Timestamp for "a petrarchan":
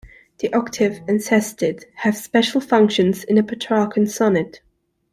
3.37-4.07